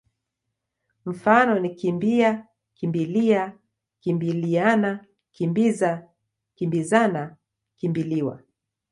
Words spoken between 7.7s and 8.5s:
kimbi-liwa.